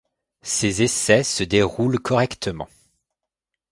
[0.41, 2.67] Ces essais se déroulent correctement.